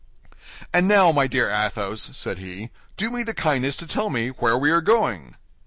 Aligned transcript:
"And 0.73 0.87
now, 0.87 1.11
my 1.11 1.27
dear 1.27 1.51
Athos," 1.51 2.09
said 2.13 2.39
he, 2.39 2.71
"do 2.97 3.11
me 3.11 3.21
the 3.21 3.35
kindness 3.35 3.77
to 3.77 3.85
tell 3.85 4.09
me 4.09 4.29
where 4.29 4.57
we 4.57 4.71
are 4.71 4.81
going?" 4.81 5.35